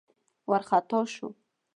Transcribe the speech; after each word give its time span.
وار 0.49 0.61
خطا 0.69 0.99
شوه. 1.13 1.29